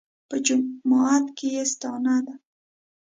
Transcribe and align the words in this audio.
په 0.29 0.35
جماعت 0.45 1.25
کې 1.37 1.47
یې 1.55 1.63
ستانه 1.73 2.15
ده. 2.25 2.33